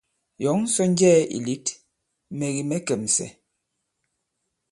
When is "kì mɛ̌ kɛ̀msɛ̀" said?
2.55-3.29